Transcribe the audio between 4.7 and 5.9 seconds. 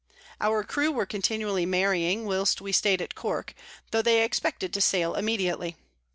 to sail immediately.